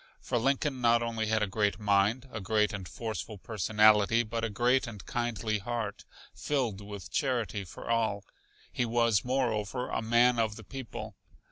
For 0.19 0.39
Lincoln 0.39 0.81
not 0.81 1.03
only 1.03 1.27
had 1.27 1.43
a 1.43 1.47
great 1.47 1.79
mind, 1.79 2.27
a 2.31 2.41
great 2.41 2.73
and 2.73 2.87
forceful 2.87 3.37
personality, 3.37 4.23
but 4.23 4.43
a 4.43 4.49
great 4.49 4.87
and 4.87 5.05
kindly 5.05 5.59
heart, 5.59 6.05
filled 6.33 6.81
with 6.81 7.11
charity 7.11 7.63
for 7.63 7.87
all. 7.87 8.25
He 8.71 8.83
was, 8.83 9.23
moreover, 9.23 9.89
a 9.89 10.01
man 10.01 10.39
of 10.39 10.55
the 10.55 10.63
people. 10.63 11.15